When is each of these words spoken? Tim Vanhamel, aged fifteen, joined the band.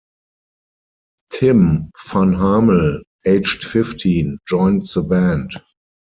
Tim 1.31 1.91
Vanhamel, 1.95 3.03
aged 3.27 3.63
fifteen, 3.63 4.39
joined 4.47 4.87
the 4.87 5.03
band. 5.03 5.51